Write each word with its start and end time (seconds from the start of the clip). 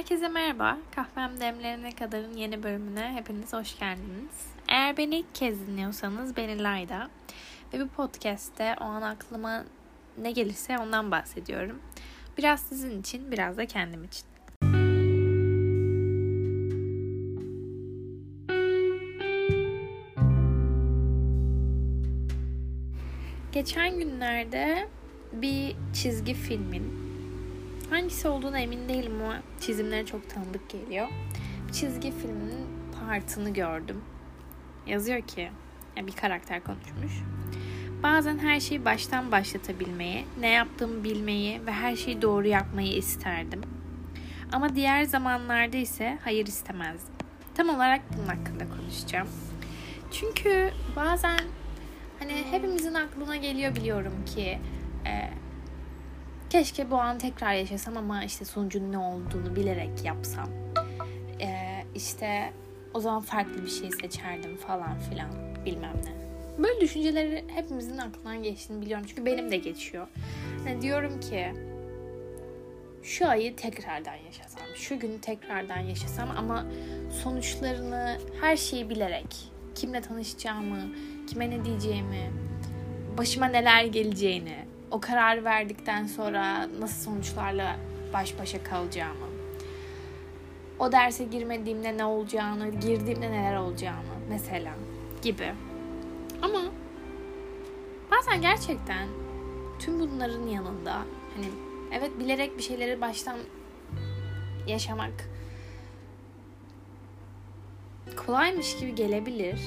Herkese 0.00 0.28
merhaba. 0.28 0.78
Kahvem 0.94 1.40
demlerine 1.40 1.92
kadarın 1.92 2.36
yeni 2.36 2.62
bölümüne 2.62 3.12
hepiniz 3.12 3.52
hoş 3.52 3.78
geldiniz. 3.78 4.46
Eğer 4.68 4.96
beni 4.96 5.16
ilk 5.16 5.34
kez 5.34 5.66
dinliyorsanız 5.66 6.36
beni 6.36 6.62
Layda 6.62 7.10
ve 7.72 7.80
bu 7.80 7.88
podcast'te 7.88 8.76
o 8.80 8.84
an 8.84 9.02
aklıma 9.02 9.64
ne 10.18 10.32
gelirse 10.32 10.78
ondan 10.78 11.10
bahsediyorum. 11.10 11.78
Biraz 12.38 12.60
sizin 12.60 13.00
için, 13.00 13.32
biraz 13.32 13.56
da 13.56 13.66
kendim 13.66 14.04
için. 14.04 14.26
Geçen 23.52 23.98
günlerde 23.98 24.88
bir 25.32 25.76
çizgi 25.92 26.34
filmin 26.34 27.09
Hangisi 27.90 28.28
olduğuna 28.28 28.58
emin 28.58 28.88
değilim 28.88 29.12
ama 29.22 29.42
çizimleri 29.60 30.06
çok 30.06 30.30
tanıdık 30.30 30.68
geliyor. 30.70 31.08
Çizgi 31.72 32.12
filmin 32.12 32.66
partını 33.00 33.50
gördüm. 33.50 34.00
Yazıyor 34.86 35.20
ki, 35.20 35.50
yani 35.96 36.06
bir 36.06 36.12
karakter 36.12 36.64
konuşmuş. 36.64 37.12
Bazen 38.02 38.38
her 38.38 38.60
şeyi 38.60 38.84
baştan 38.84 39.32
başlatabilmeyi, 39.32 40.24
ne 40.40 40.48
yaptığımı 40.48 41.04
bilmeyi 41.04 41.66
ve 41.66 41.72
her 41.72 41.96
şeyi 41.96 42.22
doğru 42.22 42.46
yapmayı 42.46 42.92
isterdim. 42.92 43.60
Ama 44.52 44.76
diğer 44.76 45.02
zamanlarda 45.04 45.76
ise 45.76 46.18
hayır 46.24 46.46
istemezdim. 46.46 47.14
Tam 47.54 47.68
olarak 47.68 48.00
bunun 48.12 48.26
hakkında 48.26 48.64
konuşacağım. 48.76 49.28
Çünkü 50.12 50.70
bazen 50.96 51.40
hani 52.18 52.32
hepimizin 52.50 52.94
aklına 52.94 53.36
geliyor 53.36 53.76
biliyorum 53.76 54.24
ki 54.34 54.58
Keşke 56.50 56.90
bu 56.90 56.96
an 56.96 57.18
tekrar 57.18 57.54
yaşasam 57.54 57.96
ama 57.96 58.24
işte 58.24 58.44
sonucun 58.44 58.92
ne 58.92 58.98
olduğunu 58.98 59.56
bilerek 59.56 60.04
yapsam. 60.04 60.48
Ee, 61.40 61.84
işte 61.94 62.52
o 62.94 63.00
zaman 63.00 63.20
farklı 63.20 63.62
bir 63.62 63.70
şey 63.70 63.90
seçerdim 63.90 64.56
falan 64.56 64.98
filan 64.98 65.30
bilmem 65.66 65.94
ne. 66.04 66.20
Böyle 66.62 66.80
düşünceleri 66.80 67.44
hepimizin 67.48 67.98
aklından 67.98 68.42
geçtiğini 68.42 68.82
biliyorum. 68.82 69.06
Çünkü 69.08 69.26
benim 69.26 69.50
de 69.50 69.56
geçiyor. 69.56 70.06
Yani 70.66 70.82
diyorum 70.82 71.20
ki 71.20 71.52
şu 73.02 73.28
ayı 73.28 73.56
tekrardan 73.56 74.14
yaşasam, 74.14 74.62
şu 74.74 74.98
günü 74.98 75.20
tekrardan 75.20 75.80
yaşasam 75.80 76.30
ama 76.36 76.66
sonuçlarını 77.22 78.18
her 78.40 78.56
şeyi 78.56 78.90
bilerek, 78.90 79.36
kimle 79.74 80.00
tanışacağımı, 80.00 80.80
kime 81.26 81.50
ne 81.50 81.64
diyeceğimi, 81.64 82.30
başıma 83.18 83.46
neler 83.46 83.84
geleceğini, 83.84 84.69
o 84.90 85.00
kararı 85.00 85.44
verdikten 85.44 86.06
sonra 86.06 86.68
nasıl 86.80 87.10
sonuçlarla 87.10 87.76
baş 88.12 88.38
başa 88.38 88.62
kalacağımı, 88.62 89.26
o 90.78 90.92
derse 90.92 91.24
girmediğimde 91.24 91.96
ne 91.96 92.04
olacağını, 92.04 92.68
girdiğimde 92.68 93.30
neler 93.30 93.56
olacağını 93.56 94.14
mesela 94.28 94.72
gibi. 95.22 95.52
Ama 96.42 96.60
bazen 98.10 98.42
gerçekten 98.42 99.08
tüm 99.78 100.00
bunların 100.00 100.46
yanında 100.46 100.92
hani 101.36 101.46
evet 101.92 102.18
bilerek 102.18 102.58
bir 102.58 102.62
şeyleri 102.62 103.00
baştan 103.00 103.38
yaşamak 104.66 105.30
kolaymış 108.26 108.76
gibi 108.76 108.94
gelebilir. 108.94 109.60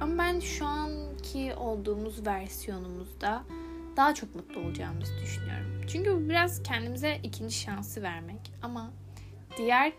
Ama 0.00 0.18
ben 0.18 0.40
şu 0.40 0.66
anki 0.66 1.54
olduğumuz 1.54 2.26
versiyonumuzda 2.26 3.42
daha 3.96 4.14
çok 4.14 4.34
mutlu 4.34 4.60
olacağımızı 4.60 5.18
düşünüyorum. 5.18 5.80
Çünkü 5.88 6.12
bu 6.14 6.28
biraz 6.28 6.62
kendimize 6.62 7.20
ikinci 7.22 7.54
şansı 7.54 8.02
vermek. 8.02 8.52
Ama 8.62 8.92
diğer 9.58 9.92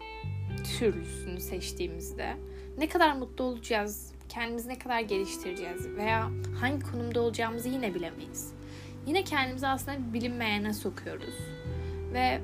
türlüsünü 0.79 1.39
seçtiğimizde 1.39 2.37
ne 2.77 2.89
kadar 2.89 3.13
mutlu 3.15 3.43
olacağız, 3.43 4.13
kendimizi 4.29 4.69
ne 4.69 4.79
kadar 4.79 4.99
geliştireceğiz 4.99 5.87
veya 5.87 6.29
hangi 6.59 6.79
konumda 6.91 7.21
olacağımızı 7.21 7.69
yine 7.69 7.95
bilemeyiz. 7.95 8.53
Yine 9.05 9.23
kendimizi 9.23 9.67
aslında 9.67 10.13
bilinmeyene 10.13 10.73
sokuyoruz. 10.73 11.35
Ve 12.13 12.41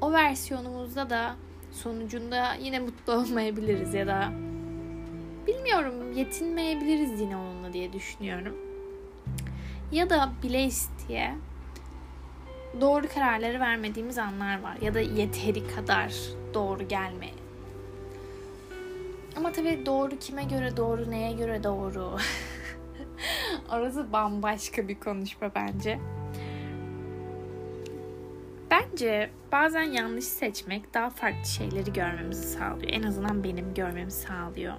o 0.00 0.12
versiyonumuzda 0.12 1.10
da 1.10 1.36
sonucunda 1.72 2.54
yine 2.54 2.78
mutlu 2.78 3.12
olmayabiliriz 3.20 3.94
ya 3.94 4.06
da 4.06 4.32
bilmiyorum 5.46 6.12
yetinmeyebiliriz 6.12 7.20
yine 7.20 7.36
onunla 7.36 7.72
diye 7.72 7.92
düşünüyorum 7.92 8.65
ya 9.92 10.10
da 10.10 10.32
bile 10.42 10.64
isteye 10.64 11.34
doğru 12.80 13.08
kararları 13.14 13.60
vermediğimiz 13.60 14.18
anlar 14.18 14.62
var 14.62 14.76
ya 14.80 14.94
da 14.94 15.00
yeteri 15.00 15.66
kadar 15.66 16.14
doğru 16.54 16.88
gelme. 16.88 17.28
Ama 19.36 19.52
tabii 19.52 19.86
doğru 19.86 20.18
kime 20.18 20.44
göre 20.44 20.76
doğru, 20.76 21.10
neye 21.10 21.32
göre 21.32 21.64
doğru. 21.64 22.18
Orası 23.72 24.12
bambaşka 24.12 24.88
bir 24.88 25.00
konuşma 25.00 25.50
bence. 25.54 25.98
Bence 28.70 29.30
bazen 29.52 29.82
yanlış 29.82 30.24
seçmek 30.24 30.94
daha 30.94 31.10
farklı 31.10 31.46
şeyleri 31.46 31.92
görmemizi 31.92 32.48
sağlıyor. 32.48 32.92
En 32.92 33.02
azından 33.02 33.44
benim 33.44 33.74
görmemi 33.74 34.10
sağlıyor 34.10 34.74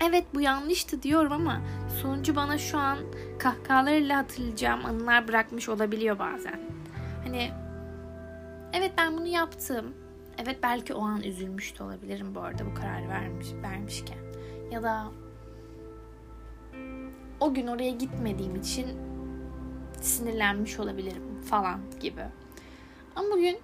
evet 0.00 0.24
bu 0.34 0.40
yanlıştı 0.40 1.02
diyorum 1.02 1.32
ama 1.32 1.60
sonucu 2.02 2.36
bana 2.36 2.58
şu 2.58 2.78
an 2.78 2.98
kahkahalarıyla 3.38 4.18
hatırlayacağım 4.18 4.84
anılar 4.84 5.28
bırakmış 5.28 5.68
olabiliyor 5.68 6.18
bazen. 6.18 6.60
Hani 7.24 7.50
evet 8.72 8.92
ben 8.98 9.16
bunu 9.16 9.26
yaptım. 9.26 9.94
Evet 10.38 10.58
belki 10.62 10.94
o 10.94 11.02
an 11.02 11.22
üzülmüş 11.22 11.78
de 11.78 11.82
olabilirim 11.82 12.34
bu 12.34 12.40
arada 12.40 12.66
bu 12.66 12.74
kararı 12.74 13.08
vermiş, 13.08 13.48
vermişken. 13.62 14.18
Ya 14.70 14.82
da 14.82 15.06
o 17.40 17.54
gün 17.54 17.66
oraya 17.66 17.90
gitmediğim 17.90 18.56
için 18.56 18.86
sinirlenmiş 20.00 20.78
olabilirim 20.78 21.42
falan 21.42 21.80
gibi. 22.00 22.24
Ama 23.16 23.28
bugün 23.30 23.58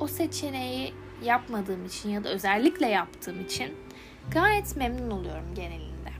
o 0.00 0.06
seçeneği 0.06 0.94
yapmadığım 1.24 1.84
için 1.84 2.10
ya 2.10 2.24
da 2.24 2.28
özellikle 2.28 2.86
yaptığım 2.86 3.40
için 3.40 3.74
Gayet 4.30 4.76
memnun 4.76 5.10
oluyorum 5.10 5.54
genelinde. 5.54 6.12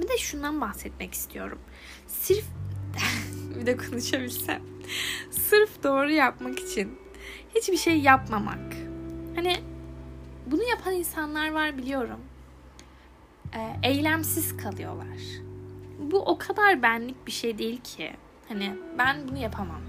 Bir 0.00 0.08
de 0.08 0.18
şundan 0.18 0.60
bahsetmek 0.60 1.14
istiyorum. 1.14 1.58
Sırf 2.06 2.44
bir 3.60 3.66
de 3.66 3.76
konuşabilsem. 3.76 4.62
Sırf 5.30 5.82
doğru 5.82 6.10
yapmak 6.10 6.58
için 6.58 6.98
hiçbir 7.54 7.76
şey 7.76 8.00
yapmamak. 8.00 8.76
Hani 9.34 9.56
bunu 10.46 10.62
yapan 10.62 10.94
insanlar 10.94 11.52
var 11.52 11.78
biliyorum. 11.78 12.20
E, 13.54 13.88
eylemsiz 13.88 14.56
kalıyorlar. 14.56 15.18
Bu 15.98 16.18
o 16.22 16.38
kadar 16.38 16.82
benlik 16.82 17.26
bir 17.26 17.32
şey 17.32 17.58
değil 17.58 17.80
ki. 17.80 18.12
Hani 18.48 18.74
ben 18.98 19.28
bunu 19.28 19.38
yapamam. 19.38 19.80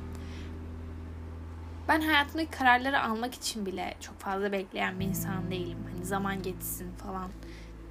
Ben 1.90 2.02
hayatımdaki 2.02 2.52
kararları 2.52 3.04
almak 3.04 3.34
için 3.34 3.66
bile 3.66 3.96
çok 4.00 4.20
fazla 4.20 4.52
bekleyen 4.52 5.00
bir 5.00 5.06
insan 5.06 5.52
değilim. 5.52 5.78
Hani 5.94 6.06
zaman 6.06 6.42
geçsin 6.42 6.92
falan 6.92 7.30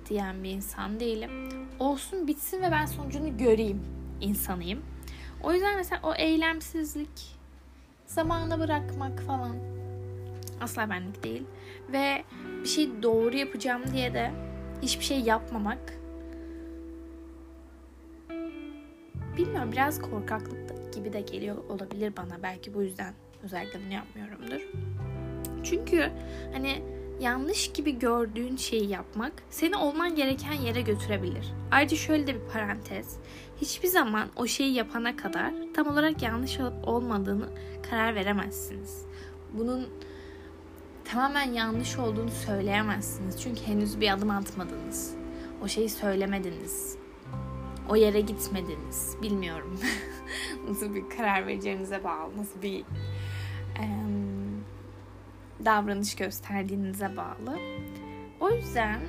diyen 0.09 0.45
bir 0.45 0.51
insan 0.51 1.01
değilim. 1.01 1.31
Olsun 1.79 2.27
bitsin 2.27 2.63
ve 2.63 2.71
ben 2.71 2.87
sonucunu 2.87 3.37
göreyim 3.37 3.83
insanıyım. 4.21 4.83
O 5.43 5.53
yüzden 5.53 5.77
mesela 5.77 6.01
o 6.05 6.15
eylemsizlik, 6.15 7.37
zamana 8.07 8.61
bırakmak 8.61 9.21
falan 9.21 9.57
asla 10.61 10.91
benlik 10.91 11.25
değil. 11.25 11.45
Ve 11.93 12.25
bir 12.63 12.69
şey 12.69 13.03
doğru 13.03 13.37
yapacağım 13.37 13.83
diye 13.93 14.15
de 14.15 14.31
hiçbir 14.83 15.05
şey 15.05 15.21
yapmamak 15.21 15.99
bilmiyorum 19.37 19.73
biraz 19.73 20.03
korkaklık 20.03 20.95
gibi 20.95 21.13
de 21.13 21.21
geliyor 21.21 21.57
olabilir 21.69 22.13
bana. 22.17 22.43
Belki 22.43 22.75
bu 22.75 22.83
yüzden 22.83 23.15
Özellikle 23.43 23.81
bunu 23.85 23.93
yapmıyorumdur. 23.93 24.69
Çünkü 25.65 26.11
hani 26.53 26.83
yanlış 27.21 27.73
gibi 27.73 27.99
gördüğün 27.99 28.57
şeyi 28.57 28.89
yapmak 28.89 29.33
seni 29.51 29.77
olman 29.77 30.15
gereken 30.15 30.53
yere 30.53 30.81
götürebilir. 30.81 31.47
Ayrıca 31.71 31.97
şöyle 31.97 32.27
de 32.27 32.35
bir 32.35 32.53
parantez. 32.53 33.17
Hiçbir 33.61 33.89
zaman 33.89 34.29
o 34.37 34.47
şeyi 34.47 34.75
yapana 34.75 35.17
kadar 35.17 35.53
tam 35.75 35.87
olarak 35.87 36.23
yanlış 36.23 36.61
olup 36.61 36.89
olmadığını 36.89 37.49
karar 37.91 38.15
veremezsiniz. 38.15 39.05
Bunun 39.53 39.89
tamamen 41.05 41.53
yanlış 41.53 41.99
olduğunu 41.99 42.31
söyleyemezsiniz. 42.31 43.43
Çünkü 43.43 43.61
henüz 43.63 44.01
bir 44.01 44.13
adım 44.13 44.31
atmadınız. 44.31 45.15
O 45.65 45.69
şeyi 45.69 45.89
söylemediniz. 45.89 46.97
O 47.89 47.97
yere 47.97 48.21
gitmediniz. 48.21 49.17
Bilmiyorum. 49.23 49.81
nasıl 50.69 50.95
bir 50.95 51.11
karar 51.17 51.47
vereceğinize 51.47 52.05
bağlı. 52.05 52.37
Nasıl 52.37 52.63
bir 52.63 52.85
davranış 55.65 56.15
gösterdiğinize 56.15 57.17
bağlı. 57.17 57.59
O 58.41 58.51
yüzden 58.51 59.01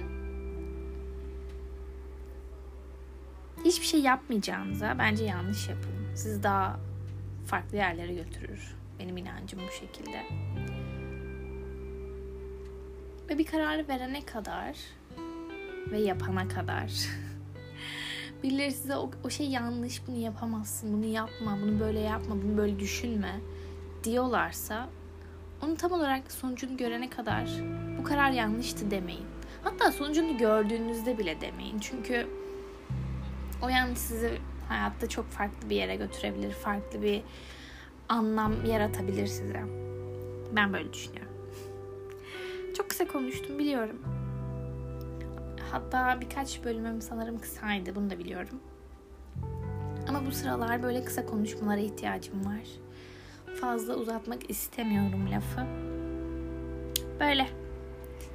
hiçbir 3.65 3.85
şey 3.85 4.01
yapmayacağınıza 4.01 4.95
bence 4.99 5.23
yanlış 5.23 5.69
yapın. 5.69 6.15
Siz 6.15 6.43
daha 6.43 6.79
farklı 7.45 7.77
yerlere 7.77 8.13
götürür. 8.13 8.75
Benim 8.99 9.17
inancım 9.17 9.59
bu 9.67 9.71
şekilde. 9.71 10.25
Ve 13.29 13.37
bir 13.37 13.45
karar 13.45 13.87
verene 13.87 14.25
kadar 14.25 14.77
ve 15.91 15.99
yapana 15.99 16.47
kadar 16.47 16.91
birileri 18.43 18.71
size 18.71 18.95
o, 18.95 19.11
o 19.23 19.29
şey 19.29 19.49
yanlış 19.49 20.07
bunu 20.07 20.17
yapamazsın 20.17 20.93
bunu 20.93 21.05
yapma 21.05 21.57
bunu 21.61 21.79
böyle 21.79 21.99
yapma 21.99 22.35
bunu 22.43 22.57
böyle 22.57 22.79
düşünme 22.79 23.39
diyorlarsa 24.03 24.89
onu 25.63 25.75
tam 25.77 25.91
olarak 25.91 26.31
sonucunu 26.31 26.77
görene 26.77 27.09
kadar 27.09 27.49
bu 27.99 28.03
karar 28.03 28.31
yanlıştı 28.31 28.91
demeyin. 28.91 29.25
Hatta 29.63 29.91
sonucunu 29.91 30.37
gördüğünüzde 30.37 31.17
bile 31.17 31.41
demeyin. 31.41 31.79
Çünkü 31.79 32.27
o 33.63 33.69
yanlış 33.69 33.99
sizi 33.99 34.39
hayatta 34.69 35.09
çok 35.09 35.25
farklı 35.25 35.69
bir 35.69 35.75
yere 35.75 35.95
götürebilir. 35.95 36.51
Farklı 36.51 37.01
bir 37.01 37.21
anlam 38.09 38.65
yaratabilir 38.65 39.27
size. 39.27 39.63
Ben 40.55 40.73
böyle 40.73 40.93
düşünüyorum. 40.93 41.33
Çok 42.77 42.89
kısa 42.89 43.07
konuştum 43.07 43.59
biliyorum. 43.59 44.01
Hatta 45.71 46.21
birkaç 46.21 46.63
bölümüm 46.63 47.01
sanırım 47.01 47.39
kısaydı. 47.39 47.95
Bunu 47.95 48.09
da 48.09 48.19
biliyorum. 48.19 48.59
Ama 50.09 50.25
bu 50.25 50.31
sıralar 50.31 50.83
böyle 50.83 51.05
kısa 51.05 51.25
konuşmalara 51.25 51.79
ihtiyacım 51.79 52.45
var. 52.45 52.63
Fazla 53.61 53.95
uzatmak 53.95 54.49
istemiyorum 54.49 55.31
lafı. 55.31 55.65
Böyle. 57.19 57.47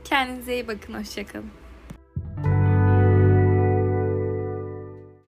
Kendinize 0.04 0.54
iyi 0.54 0.68
bakın. 0.68 0.94
Hoşçakalın. 0.94 1.50